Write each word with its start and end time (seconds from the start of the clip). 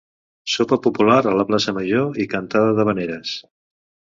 Sopar 0.53 0.79
popular 0.85 1.17
a 1.31 1.33
la 1.41 1.45
plaça 1.51 1.75
Major 1.81 2.19
i 2.25 2.27
cantada 2.35 2.75
d'havaneres. 2.81 3.37